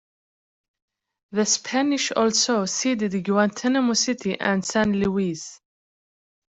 The 1.31 1.45
Spanish 1.45 2.11
also 2.13 2.65
ceded 2.65 3.23
Guantanamo 3.23 3.93
City 3.93 4.35
and 4.39 4.65
San 4.65 4.93
Luis. 4.93 5.61